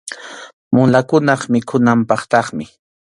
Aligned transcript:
Mulakunap 0.73 1.41
mikhunanpaqtaqmi. 1.51 2.65